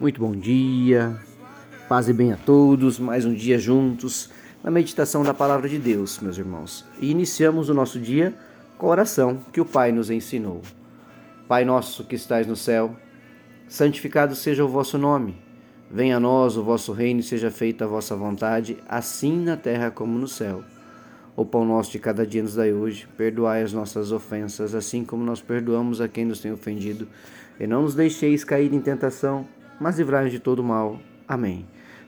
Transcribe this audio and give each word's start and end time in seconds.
Muito 0.00 0.20
bom 0.20 0.32
dia, 0.32 1.16
paz 1.88 2.08
e 2.08 2.12
bem 2.12 2.32
a 2.32 2.36
todos, 2.36 2.98
mais 2.98 3.24
um 3.24 3.32
dia 3.32 3.60
juntos 3.60 4.28
na 4.60 4.68
meditação 4.68 5.22
da 5.22 5.32
palavra 5.32 5.68
de 5.68 5.78
Deus, 5.78 6.18
meus 6.18 6.36
irmãos. 6.36 6.84
E 7.00 7.12
iniciamos 7.12 7.68
o 7.68 7.74
nosso 7.74 8.00
dia 8.00 8.34
com 8.76 8.88
a 8.88 8.90
oração 8.90 9.38
que 9.52 9.60
o 9.60 9.64
Pai 9.64 9.92
nos 9.92 10.10
ensinou. 10.10 10.62
Pai 11.46 11.64
nosso 11.64 12.02
que 12.02 12.16
estais 12.16 12.44
no 12.44 12.56
céu, 12.56 12.96
santificado 13.68 14.34
seja 14.34 14.64
o 14.64 14.68
vosso 14.68 14.98
nome. 14.98 15.40
Venha 15.88 16.16
a 16.16 16.20
nós 16.20 16.56
o 16.56 16.64
vosso 16.64 16.92
reino 16.92 17.20
e 17.20 17.22
seja 17.22 17.48
feita 17.48 17.84
a 17.84 17.88
vossa 17.88 18.16
vontade, 18.16 18.76
assim 18.88 19.44
na 19.44 19.56
terra 19.56 19.92
como 19.92 20.18
no 20.18 20.26
céu. 20.26 20.64
O 21.36 21.44
pão 21.44 21.64
nosso 21.64 21.92
de 21.92 22.00
cada 22.00 22.26
dia 22.26 22.42
nos 22.42 22.56
dai 22.56 22.72
hoje, 22.72 23.06
perdoai 23.16 23.62
as 23.62 23.72
nossas 23.72 24.10
ofensas, 24.10 24.74
assim 24.74 25.04
como 25.04 25.24
nós 25.24 25.40
perdoamos 25.40 26.00
a 26.00 26.08
quem 26.08 26.24
nos 26.24 26.40
tem 26.40 26.50
ofendido, 26.50 27.06
e 27.60 27.66
não 27.66 27.82
nos 27.82 27.94
deixeis 27.94 28.42
cair 28.42 28.74
em 28.74 28.80
tentação, 28.80 29.46
mas 29.84 29.98
livrai-nos 29.98 30.32
de 30.32 30.38
todo 30.38 30.64
mal. 30.64 30.98
Amém. 31.28 31.66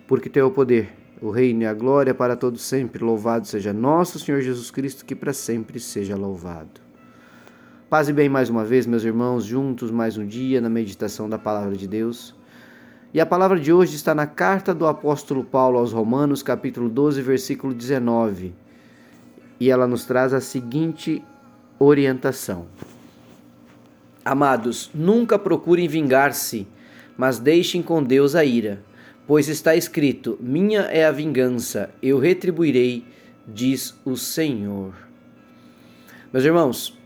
Porque 0.08 0.30
teu 0.30 0.46
é 0.46 0.48
o 0.48 0.50
poder, 0.50 0.88
o 1.20 1.28
reino 1.28 1.60
e 1.60 1.66
a 1.66 1.74
glória 1.74 2.14
para 2.14 2.34
todos 2.34 2.62
sempre. 2.62 3.04
Louvado 3.04 3.46
seja 3.46 3.70
nosso 3.70 4.18
Senhor 4.18 4.40
Jesus 4.40 4.70
Cristo, 4.70 5.04
que 5.04 5.14
para 5.14 5.34
sempre 5.34 5.78
seja 5.78 6.16
louvado. 6.16 6.80
Paz 7.90 8.08
e 8.08 8.14
bem 8.14 8.30
mais 8.30 8.48
uma 8.48 8.64
vez, 8.64 8.86
meus 8.86 9.04
irmãos, 9.04 9.44
juntos 9.44 9.90
mais 9.90 10.16
um 10.16 10.26
dia 10.26 10.58
na 10.58 10.70
meditação 10.70 11.28
da 11.28 11.36
palavra 11.36 11.76
de 11.76 11.86
Deus. 11.86 12.34
E 13.12 13.20
a 13.20 13.26
palavra 13.26 13.60
de 13.60 13.70
hoje 13.70 13.94
está 13.94 14.14
na 14.14 14.26
carta 14.26 14.72
do 14.72 14.86
apóstolo 14.86 15.44
Paulo 15.44 15.76
aos 15.76 15.92
Romanos, 15.92 16.42
capítulo 16.42 16.88
12, 16.88 17.20
versículo 17.20 17.74
19. 17.74 18.54
E 19.60 19.70
ela 19.70 19.86
nos 19.86 20.06
traz 20.06 20.32
a 20.32 20.40
seguinte 20.40 21.22
orientação: 21.78 22.68
Amados, 24.24 24.90
nunca 24.94 25.38
procurem 25.38 25.86
vingar-se 25.86 26.66
mas 27.16 27.38
deixem 27.38 27.82
com 27.82 28.02
Deus 28.02 28.34
a 28.34 28.44
ira, 28.44 28.82
pois 29.26 29.48
está 29.48 29.74
escrito: 29.74 30.36
Minha 30.40 30.82
é 30.82 31.04
a 31.04 31.12
vingança, 31.12 31.90
eu 32.02 32.18
retribuirei, 32.18 33.04
diz 33.46 33.94
o 34.04 34.16
Senhor. 34.16 34.94
Meus 36.32 36.44
irmãos, 36.44 36.98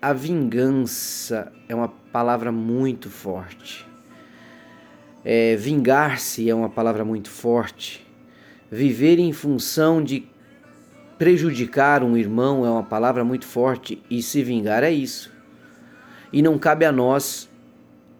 a 0.00 0.12
vingança 0.12 1.52
é 1.68 1.74
uma 1.74 1.88
palavra 1.88 2.50
muito 2.50 3.08
forte. 3.08 3.86
É, 5.24 5.56
Vingar-se 5.56 6.50
é 6.50 6.54
uma 6.54 6.68
palavra 6.68 7.04
muito 7.04 7.30
forte. 7.30 8.06
Viver 8.70 9.18
em 9.18 9.32
função 9.32 10.04
de 10.04 10.28
prejudicar 11.16 12.02
um 12.02 12.16
irmão 12.16 12.66
é 12.66 12.70
uma 12.70 12.82
palavra 12.82 13.24
muito 13.24 13.46
forte. 13.46 14.02
E 14.10 14.22
se 14.22 14.42
vingar 14.42 14.82
é 14.82 14.90
isso. 14.90 15.32
E 16.32 16.42
não 16.42 16.58
cabe 16.58 16.84
a 16.84 16.92
nós 16.92 17.48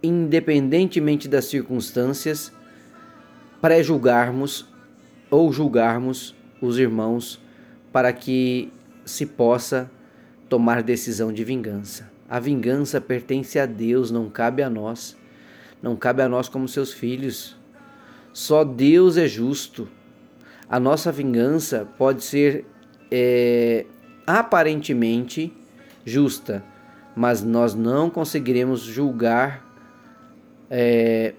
independentemente 0.05 1.27
das 1.29 1.47
circunstâncias, 1.47 2.53
pré-julgarmos 3.61 4.69
ou 5.31 5.53
julgarmos 5.53 6.35
os 6.61 6.79
irmãos 6.79 7.41
para 7.93 8.13
que 8.13 8.73
se 9.05 9.27
possa 9.27 9.91
tomar 10.49 10.83
decisão 10.83 11.33
de 11.33 11.43
vingança. 11.43 12.11
A 12.29 12.39
vingança 12.39 13.01
pertence 13.01 13.59
a 13.59 13.67
Deus, 13.67 14.11
não 14.11 14.29
cabe 14.29 14.63
a 14.63 14.71
nós. 14.71 15.17
Não 15.83 15.97
cabe 15.97 16.23
a 16.23 16.29
nós 16.29 16.49
como 16.49 16.67
seus 16.67 16.93
filhos. 16.93 17.57
Só 18.33 18.65
Deus 18.65 19.17
é 19.17 19.27
justo. 19.27 19.89
A 20.69 20.81
nossa 20.81 21.13
vingança 21.13 21.87
pode 21.99 22.25
ser 22.25 22.65
é, 23.11 23.85
aparentemente 24.27 25.53
justa, 26.05 26.65
mas 27.15 27.43
nós 27.43 27.75
não 27.75 28.09
conseguiremos 28.11 28.81
julgar 28.81 29.65
é, 30.71 31.35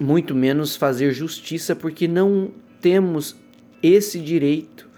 muito 0.00 0.34
menos 0.34 0.76
fazer 0.76 1.12
justiça, 1.12 1.74
porque 1.74 2.06
não 2.06 2.50
temos 2.80 3.36
esse 3.82 4.20
direito, 4.20 4.88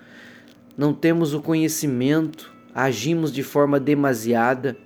não 0.76 0.92
temos 0.92 1.34
o 1.34 1.40
conhecimento, 1.40 2.52
agimos 2.74 3.32
de 3.32 3.42
forma 3.42 3.78
demasiada. 3.80 4.76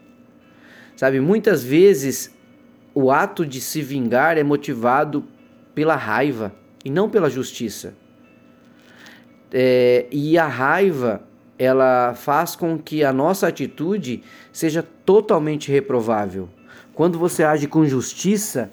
Sabe, 0.96 1.20
muitas 1.20 1.64
vezes 1.64 2.34
o 2.94 3.10
ato 3.10 3.44
de 3.44 3.60
se 3.60 3.82
vingar 3.82 4.38
é 4.38 4.42
motivado 4.42 5.24
pela 5.74 5.96
raiva 5.96 6.54
e 6.84 6.90
não 6.90 7.10
pela 7.10 7.28
justiça. 7.28 7.94
É, 9.52 10.06
e 10.10 10.38
a 10.38 10.46
raiva 10.46 11.22
ela 11.58 12.14
faz 12.14 12.56
com 12.56 12.78
que 12.78 13.04
a 13.04 13.12
nossa 13.12 13.46
atitude 13.46 14.22
seja 14.52 14.82
totalmente 14.82 15.70
reprovável. 15.70 16.48
Quando 16.94 17.18
você 17.18 17.42
age 17.42 17.66
com 17.66 17.84
justiça, 17.84 18.70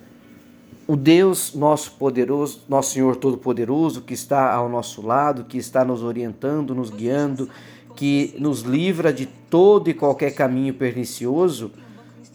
o 0.87 0.95
Deus 0.95 1.55
nosso 1.55 1.93
poderoso, 1.93 2.61
nosso 2.69 2.91
Senhor 2.91 3.15
todo-poderoso, 3.15 4.01
que 4.01 4.13
está 4.13 4.53
ao 4.53 4.69
nosso 4.69 5.01
lado, 5.01 5.45
que 5.45 5.57
está 5.57 5.83
nos 5.83 6.03
orientando, 6.03 6.75
nos 6.75 6.89
guiando, 6.89 7.49
que 7.95 8.35
nos 8.37 8.61
livra 8.61 9.11
de 9.11 9.25
todo 9.25 9.89
e 9.89 9.93
qualquer 9.93 10.31
caminho 10.31 10.73
pernicioso, 10.73 11.71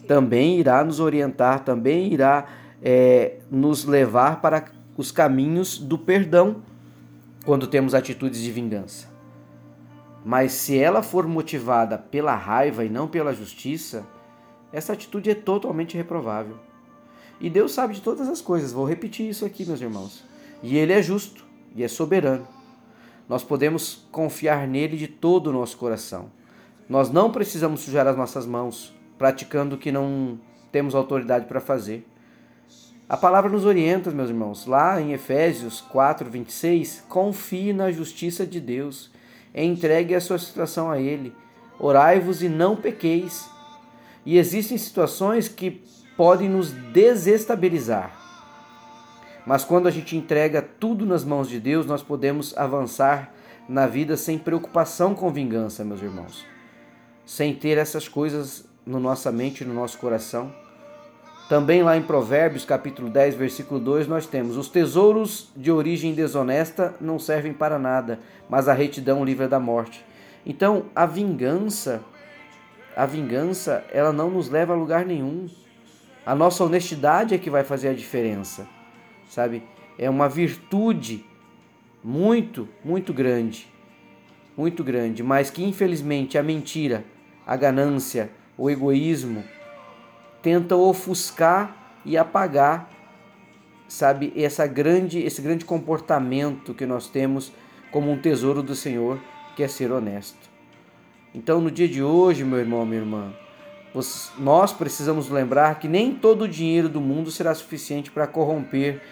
também 0.07 0.59
irá 0.59 0.83
nos 0.83 0.99
orientar, 0.99 1.63
também 1.63 2.11
irá 2.11 2.45
é, 2.81 3.37
nos 3.49 3.85
levar 3.85 4.41
para 4.41 4.65
os 4.97 5.11
caminhos 5.11 5.77
do 5.77 5.97
perdão 5.97 6.57
quando 7.45 7.67
temos 7.67 7.93
atitudes 7.93 8.41
de 8.41 8.51
vingança. 8.51 9.07
Mas 10.25 10.51
se 10.51 10.77
ela 10.77 11.01
for 11.01 11.25
motivada 11.25 11.97
pela 11.97 12.35
raiva 12.35 12.83
e 12.83 12.89
não 12.89 13.07
pela 13.07 13.33
justiça, 13.33 14.05
essa 14.71 14.93
atitude 14.93 15.29
é 15.29 15.35
totalmente 15.35 15.95
reprovável. 15.95 16.57
E 17.39 17.49
Deus 17.49 17.71
sabe 17.71 17.93
de 17.93 18.01
todas 18.01 18.27
as 18.27 18.41
coisas, 18.41 18.71
vou 18.71 18.85
repetir 18.85 19.29
isso 19.29 19.45
aqui, 19.45 19.65
meus 19.65 19.81
irmãos. 19.81 20.23
E 20.63 20.77
Ele 20.77 20.93
é 20.93 21.01
justo 21.01 21.45
e 21.75 21.83
é 21.83 21.87
soberano. 21.87 22.47
Nós 23.29 23.43
podemos 23.43 24.07
confiar 24.11 24.67
nele 24.67 24.97
de 24.97 25.07
todo 25.07 25.47
o 25.47 25.53
nosso 25.53 25.77
coração. 25.77 26.31
Nós 26.89 27.11
não 27.11 27.31
precisamos 27.31 27.81
sujar 27.81 28.07
as 28.07 28.15
nossas 28.15 28.45
mãos, 28.45 28.93
praticando 29.17 29.75
o 29.75 29.77
que 29.77 29.91
não 29.91 30.39
temos 30.71 30.95
autoridade 30.95 31.45
para 31.45 31.59
fazer. 31.59 32.07
A 33.09 33.15
palavra 33.15 33.49
nos 33.49 33.65
orienta, 33.65 34.11
meus 34.11 34.29
irmãos, 34.29 34.65
lá 34.65 34.99
em 35.01 35.13
Efésios 35.13 35.81
4, 35.81 36.29
26, 36.29 37.05
confie 37.07 37.73
na 37.73 37.91
justiça 37.91 38.45
de 38.45 38.59
Deus, 38.59 39.11
entregue 39.53 40.13
a 40.13 40.21
sua 40.21 40.37
situação 40.37 40.89
a 40.91 40.99
Ele, 40.99 41.33
orai-vos 41.79 42.41
e 42.41 42.49
não 42.49 42.75
pequeis. 42.75 43.49
E 44.27 44.37
existem 44.37 44.77
situações 44.77 45.47
que 45.47 45.81
podem 46.17 46.49
nos 46.49 46.71
desestabilizar. 46.71 48.11
Mas 49.45 49.63
quando 49.63 49.87
a 49.87 49.91
gente 49.91 50.17
entrega 50.17 50.61
tudo 50.61 51.05
nas 51.05 51.23
mãos 51.23 51.47
de 51.47 51.61
Deus, 51.61 51.85
nós 51.85 52.03
podemos 52.03 52.55
avançar 52.57 53.33
na 53.69 53.87
vida 53.87 54.17
sem 54.17 54.37
preocupação 54.37 55.15
com 55.15 55.31
vingança, 55.31 55.85
meus 55.85 56.01
irmãos. 56.01 56.45
Sem 57.25 57.55
ter 57.55 57.77
essas 57.77 58.09
coisas 58.09 58.65
no 58.85 58.99
nossa 58.99 59.31
mente, 59.31 59.63
no 59.63 59.73
nosso 59.73 59.97
coração. 59.97 60.53
Também 61.47 61.81
lá 61.81 61.95
em 61.95 62.03
Provérbios, 62.03 62.65
capítulo 62.65 63.09
10, 63.09 63.35
versículo 63.35 63.79
2, 63.79 64.09
nós 64.09 64.27
temos: 64.27 64.57
Os 64.57 64.67
tesouros 64.67 65.47
de 65.55 65.71
origem 65.71 66.13
desonesta 66.13 66.93
não 66.99 67.17
servem 67.17 67.53
para 67.53 67.79
nada, 67.79 68.19
mas 68.49 68.67
a 68.67 68.73
retidão 68.73 69.23
livra 69.23 69.47
da 69.47 69.57
morte. 69.57 70.03
Então, 70.45 70.87
a 70.93 71.05
vingança 71.05 72.03
a 72.97 73.05
vingança, 73.05 73.85
ela 73.93 74.11
não 74.11 74.31
nos 74.31 74.49
leva 74.49 74.73
a 74.73 74.75
lugar 74.75 75.05
nenhum. 75.05 75.47
A 76.25 76.33
nossa 76.33 76.63
honestidade 76.63 77.35
é 77.35 77.37
que 77.37 77.47
vai 77.47 77.63
fazer 77.63 77.89
a 77.89 77.93
diferença, 77.93 78.67
sabe? 79.29 79.61
É 79.99 80.09
uma 80.09 80.27
virtude 80.27 81.23
muito, 82.03 82.67
muito 82.83 83.13
grande, 83.13 83.71
muito 84.57 84.83
grande, 84.83 85.21
mas 85.21 85.51
que 85.51 85.63
infelizmente 85.63 86.39
a 86.39 86.43
mentira, 86.43 87.05
a 87.45 87.55
ganância, 87.55 88.31
o 88.57 88.67
egoísmo 88.67 89.43
tentam 90.41 90.81
ofuscar 90.81 91.99
e 92.03 92.17
apagar, 92.17 92.89
sabe, 93.87 94.33
essa 94.35 94.65
grande, 94.65 95.19
esse 95.19 95.39
grande 95.39 95.65
comportamento 95.65 96.73
que 96.73 96.87
nós 96.87 97.07
temos 97.07 97.51
como 97.91 98.09
um 98.11 98.17
tesouro 98.17 98.63
do 98.63 98.73
Senhor, 98.73 99.19
que 99.55 99.61
é 99.61 99.67
ser 99.67 99.91
honesto. 99.91 100.56
Então, 101.37 101.61
no 101.61 101.69
dia 101.69 101.87
de 101.87 102.01
hoje, 102.01 102.43
meu 102.43 102.57
irmão, 102.57 102.83
minha 102.83 102.99
irmã, 102.99 103.31
nós 104.39 104.73
precisamos 104.73 105.29
lembrar 105.29 105.77
que 105.77 105.87
nem 105.87 106.11
todo 106.15 106.45
o 106.45 106.47
dinheiro 106.47 106.89
do 106.89 106.99
mundo 106.99 107.29
será 107.29 107.53
suficiente 107.53 108.09
para 108.09 108.25
corromper 108.25 109.03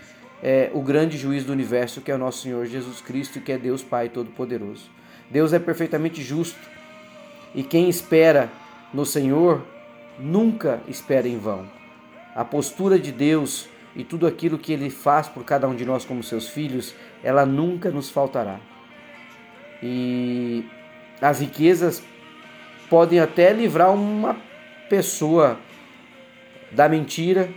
é, 0.42 0.72
o 0.74 0.82
grande 0.82 1.20
juiz 1.20 1.46
do 1.46 1.52
universo, 1.52 2.02
que 2.02 2.10
é 2.10 2.16
o 2.16 2.18
nosso 2.18 2.42
Senhor 2.42 2.66
Jesus 2.66 3.00
Cristo, 3.00 3.40
que 3.40 3.52
é 3.52 3.60
Deus 3.60 3.84
Pai 3.84 4.10
Todo-Poderoso. 4.10 4.90
Deus 5.30 5.54
é 5.54 5.60
perfeitamente 5.60 6.24
justo 6.24 6.58
e 7.54 7.62
quem 7.62 7.88
espera 7.90 8.50
no 8.92 9.06
Senhor 9.06 9.64
nunca 10.18 10.82
espera 10.88 11.28
em 11.28 11.38
vão. 11.38 11.70
A 12.34 12.44
postura 12.44 12.98
de 12.98 13.12
Deus 13.12 13.70
e 13.96 14.04
tudo 14.04 14.26
aquilo 14.26 14.58
que 14.58 14.74
Ele 14.74 14.90
faz 14.90 15.28
por 15.28 15.44
cada 15.44 15.68
um 15.68 15.76
de 15.76 15.86
nós 15.86 16.04
como 16.04 16.24
seus 16.24 16.50
filhos, 16.50 16.96
ela 17.24 17.46
nunca 17.46 17.92
nos 17.92 18.10
faltará. 18.10 18.60
E 19.84 20.66
as 21.22 21.40
riquezas 21.40 22.04
podem 22.96 23.20
até 23.20 23.52
livrar 23.52 23.94
uma 23.94 24.38
pessoa 24.90 25.60
da 26.72 26.88
mentira, 26.88 27.50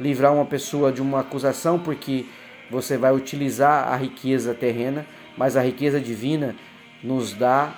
livrar 0.00 0.34
uma 0.34 0.44
pessoa 0.44 0.90
de 0.90 1.00
uma 1.00 1.20
acusação 1.20 1.78
porque 1.78 2.26
você 2.68 2.96
vai 2.96 3.14
utilizar 3.14 3.86
a 3.86 3.94
riqueza 3.94 4.52
terrena, 4.52 5.06
mas 5.36 5.56
a 5.56 5.62
riqueza 5.62 6.00
divina 6.00 6.56
nos 7.04 7.32
dá 7.32 7.72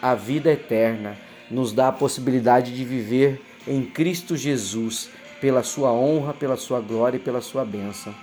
a 0.00 0.14
vida 0.14 0.52
eterna, 0.52 1.16
nos 1.50 1.72
dá 1.72 1.88
a 1.88 1.92
possibilidade 1.92 2.72
de 2.72 2.84
viver 2.84 3.42
em 3.66 3.82
Cristo 3.82 4.36
Jesus, 4.36 5.10
pela 5.40 5.64
sua 5.64 5.90
honra, 5.90 6.32
pela 6.32 6.56
sua 6.56 6.80
glória 6.80 7.16
e 7.16 7.20
pela 7.20 7.40
sua 7.40 7.64
bênção. 7.64 8.14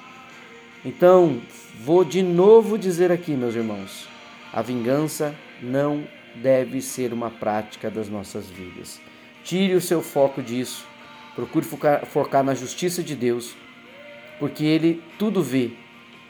Então, 0.85 1.41
vou 1.81 2.05
de 2.05 2.23
novo 2.23 2.77
dizer 2.77 3.11
aqui, 3.11 3.31
meus 3.31 3.55
irmãos, 3.55 4.07
a 4.53 4.61
vingança 4.61 5.35
não 5.61 6.07
deve 6.35 6.81
ser 6.81 7.13
uma 7.13 7.29
prática 7.29 7.89
das 7.89 8.09
nossas 8.09 8.49
vidas. 8.49 8.99
Tire 9.43 9.75
o 9.75 9.81
seu 9.81 10.01
foco 10.01 10.41
disso. 10.41 10.85
Procure 11.35 11.65
focar, 11.65 12.05
focar 12.05 12.43
na 12.43 12.53
justiça 12.53 13.01
de 13.01 13.15
Deus, 13.15 13.55
porque 14.39 14.63
Ele 14.63 15.01
tudo 15.17 15.41
vê 15.41 15.71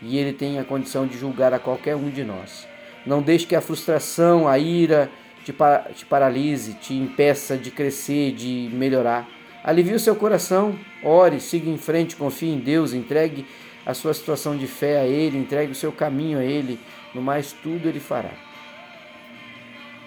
e 0.02 0.18
Ele 0.18 0.32
tem 0.32 0.60
a 0.60 0.64
condição 0.64 1.06
de 1.06 1.18
julgar 1.18 1.54
a 1.54 1.60
qualquer 1.60 1.96
um 1.96 2.10
de 2.10 2.24
nós. 2.24 2.68
Não 3.06 3.22
deixe 3.22 3.46
que 3.46 3.56
a 3.56 3.62
frustração, 3.62 4.48
a 4.48 4.58
ira 4.58 5.12
te, 5.44 5.54
te 5.96 6.06
paralise, 6.06 6.74
te 6.76 6.94
impeça 6.94 7.58
de 7.58 7.70
crescer, 7.70 8.32
de 8.32 8.70
melhorar. 8.72 9.28
Alivie 9.64 9.94
o 9.94 10.00
seu 10.00 10.16
coração, 10.16 10.78
ore, 11.04 11.40
siga 11.40 11.70
em 11.70 11.78
frente, 11.78 12.16
confie 12.16 12.50
em 12.50 12.60
Deus, 12.60 12.94
entregue 12.94 13.46
a 13.86 13.94
sua 13.94 14.14
situação 14.14 14.58
de 14.58 14.68
fé 14.68 15.02
a 15.02 15.06
Ele, 15.06 15.38
entregue 15.38 15.74
o 15.74 15.76
seu 15.76 15.92
caminho 15.92 16.40
a 16.40 16.44
Ele, 16.44 16.80
no 17.14 17.22
mais 17.22 17.52
tudo 17.52 17.90
Ele 17.90 18.00
fará. 18.00 18.32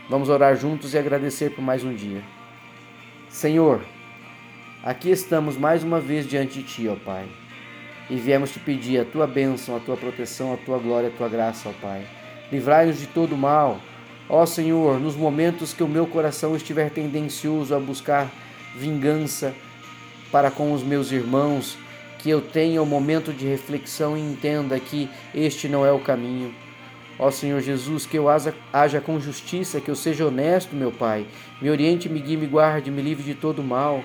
Vamos 0.08 0.28
orar 0.28 0.54
juntos 0.54 0.94
e 0.94 0.98
agradecer 0.98 1.50
por 1.50 1.62
mais 1.62 1.82
um 1.82 1.92
dia. 1.92 2.22
Senhor, 3.28 3.80
aqui 4.84 5.10
estamos 5.10 5.56
mais 5.56 5.82
uma 5.82 5.98
vez 5.98 6.28
diante 6.28 6.60
de 6.60 6.62
Ti, 6.62 6.88
ó 6.88 6.94
Pai, 6.94 7.26
e 8.08 8.14
viemos 8.14 8.52
te 8.52 8.60
pedir 8.60 9.00
a 9.00 9.04
Tua 9.04 9.26
bênção, 9.26 9.76
a 9.76 9.80
Tua 9.80 9.96
proteção, 9.96 10.54
a 10.54 10.56
Tua 10.58 10.78
glória, 10.78 11.08
a 11.08 11.12
Tua 11.12 11.28
graça, 11.28 11.68
ó 11.68 11.72
Pai. 11.82 12.06
Livrai-nos 12.52 13.00
de 13.00 13.08
todo 13.08 13.36
mal, 13.36 13.80
ó 14.28 14.46
Senhor, 14.46 15.00
nos 15.00 15.16
momentos 15.16 15.72
que 15.72 15.82
o 15.82 15.88
meu 15.88 16.06
coração 16.06 16.54
estiver 16.54 16.88
tendencioso 16.88 17.74
a 17.74 17.80
buscar 17.80 18.30
vingança 18.76 19.52
para 20.30 20.52
com 20.52 20.72
os 20.72 20.84
meus 20.84 21.10
irmãos, 21.10 21.76
que 22.20 22.30
eu 22.30 22.40
tenha 22.40 22.80
um 22.80 22.86
momento 22.86 23.32
de 23.32 23.44
reflexão 23.44 24.16
e 24.16 24.20
entenda 24.20 24.78
que 24.78 25.10
este 25.34 25.68
não 25.68 25.84
é 25.84 25.90
o 25.90 25.98
caminho. 25.98 26.54
Ó 27.18 27.30
Senhor 27.30 27.60
Jesus, 27.60 28.04
que 28.04 28.18
eu 28.18 28.26
haja 28.28 29.00
com 29.00 29.18
justiça, 29.18 29.80
que 29.80 29.90
eu 29.90 29.96
seja 29.96 30.26
honesto, 30.26 30.76
meu 30.76 30.92
Pai. 30.92 31.26
Me 31.62 31.70
oriente, 31.70 32.08
me 32.08 32.20
guie, 32.20 32.36
me 32.36 32.46
guarde, 32.46 32.90
me 32.90 33.00
livre 33.00 33.24
de 33.24 33.34
todo 33.34 33.62
mal. 33.62 34.04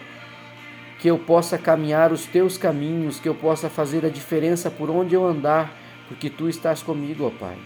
Que 0.98 1.10
eu 1.10 1.18
possa 1.18 1.58
caminhar 1.58 2.14
os 2.14 2.26
teus 2.26 2.58
caminhos, 2.58 3.20
que 3.20 3.28
eu 3.28 3.36
possa 3.36 3.70
fazer 3.70 4.06
a 4.06 4.10
diferença 4.10 4.72
por 4.72 4.90
onde 4.90 5.14
eu 5.14 5.26
andar, 5.26 5.76
porque 6.08 6.30
tu 6.30 6.48
estás 6.48 6.82
comigo, 6.82 7.26
ó 7.26 7.30
Pai. 7.30 7.58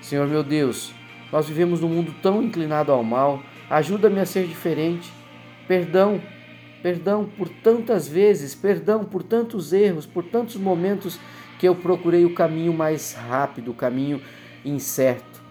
Senhor 0.00 0.26
meu 0.26 0.42
Deus, 0.42 0.92
nós 1.30 1.48
vivemos 1.48 1.80
num 1.80 1.88
mundo 1.88 2.14
tão 2.20 2.42
inclinado 2.42 2.90
ao 2.90 3.04
mal. 3.04 3.42
Ajuda-me 3.70 4.18
a 4.18 4.26
ser 4.26 4.46
diferente. 4.46 5.12
Perdão, 5.68 6.20
perdão 6.82 7.26
por 7.26 7.48
tantas 7.48 8.08
vezes, 8.08 8.54
perdão 8.54 9.04
por 9.04 9.22
tantos 9.22 9.72
erros, 9.72 10.06
por 10.06 10.24
tantos 10.24 10.56
momentos 10.56 11.20
que 11.58 11.68
eu 11.68 11.74
procurei 11.74 12.24
o 12.24 12.34
caminho 12.34 12.72
mais 12.72 13.12
rápido, 13.14 13.72
o 13.72 13.74
caminho 13.74 14.20
incerto. 14.68 15.42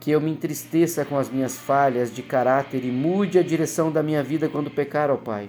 Que 0.00 0.10
eu 0.10 0.20
me 0.20 0.30
entristeça 0.30 1.04
com 1.04 1.18
as 1.18 1.30
minhas 1.30 1.56
falhas 1.56 2.14
de 2.14 2.22
caráter 2.22 2.84
e 2.84 2.90
mude 2.90 3.38
a 3.38 3.42
direção 3.42 3.90
da 3.90 4.02
minha 4.02 4.22
vida 4.22 4.48
quando 4.48 4.70
pecar, 4.70 5.10
ó 5.10 5.16
Pai. 5.16 5.48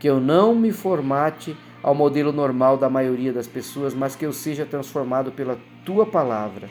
Que 0.00 0.08
eu 0.08 0.18
não 0.18 0.54
me 0.54 0.72
formate 0.72 1.56
ao 1.82 1.94
modelo 1.94 2.32
normal 2.32 2.76
da 2.76 2.88
maioria 2.88 3.32
das 3.32 3.46
pessoas, 3.46 3.92
mas 3.92 4.16
que 4.16 4.24
eu 4.24 4.32
seja 4.32 4.64
transformado 4.64 5.32
pela 5.32 5.58
tua 5.84 6.06
palavra. 6.06 6.68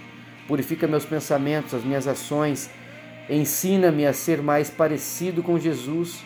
Purifica 0.48 0.88
meus 0.88 1.06
pensamentos, 1.06 1.74
as 1.74 1.84
minhas 1.84 2.08
ações. 2.08 2.70
Ensina-me 3.30 4.06
a 4.06 4.14
ser 4.14 4.42
mais 4.42 4.70
parecido 4.70 5.44
com 5.44 5.60
Jesus. 5.60 6.24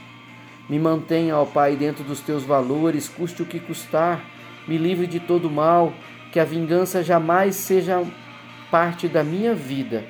Me 0.69 0.79
mantenha, 0.79 1.37
ó 1.37 1.45
Pai, 1.45 1.75
dentro 1.75 2.03
dos 2.03 2.21
teus 2.21 2.43
valores, 2.43 3.07
custe 3.07 3.41
o 3.41 3.45
que 3.45 3.59
custar. 3.59 4.23
Me 4.67 4.77
livre 4.77 5.05
de 5.05 5.19
todo 5.19 5.49
mal, 5.49 5.93
que 6.31 6.39
a 6.39 6.45
vingança 6.45 7.03
jamais 7.03 7.55
seja 7.55 8.03
parte 8.69 9.07
da 9.07 9.23
minha 9.23 9.53
vida. 9.53 10.03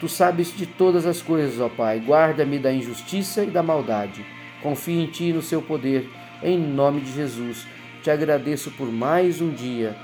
Tu 0.00 0.08
sabes 0.08 0.56
de 0.56 0.66
todas 0.66 1.06
as 1.06 1.20
coisas, 1.20 1.60
ó 1.60 1.68
Pai. 1.68 2.00
Guarda-me 2.00 2.58
da 2.58 2.72
injustiça 2.72 3.44
e 3.44 3.50
da 3.50 3.62
maldade. 3.62 4.24
Confio 4.62 5.00
em 5.00 5.06
Ti 5.06 5.30
e 5.30 5.32
no 5.32 5.42
Seu 5.42 5.60
poder. 5.60 6.08
Em 6.42 6.56
nome 6.56 7.00
de 7.00 7.12
Jesus, 7.12 7.66
te 8.02 8.10
agradeço 8.10 8.70
por 8.72 8.90
mais 8.90 9.40
um 9.40 9.50
dia. 9.50 9.96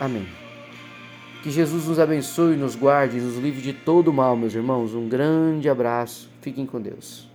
Amém. 0.00 0.26
Que 1.42 1.50
Jesus 1.50 1.86
nos 1.86 1.98
abençoe, 1.98 2.56
nos 2.56 2.76
guarde 2.76 3.18
e 3.18 3.20
nos 3.20 3.36
livre 3.36 3.60
de 3.60 3.72
todo 3.72 4.12
mal, 4.12 4.36
meus 4.36 4.54
irmãos. 4.54 4.94
Um 4.94 5.08
grande 5.08 5.68
abraço. 5.68 6.30
Fiquem 6.40 6.66
com 6.66 6.80
Deus. 6.80 7.31